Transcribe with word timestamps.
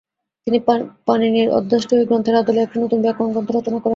তিনি 0.47 0.57
পাণিনির 1.07 1.49
অষ্টাধ্যায়ী 1.57 2.07
গ্রন্থের 2.09 2.39
আদলে 2.41 2.59
একটি 2.63 2.77
নতুন 2.83 2.99
ব্যাকরণ 3.03 3.29
গ্রন্থ 3.33 3.49
রচনা 3.51 3.77
করেন। 3.77 3.89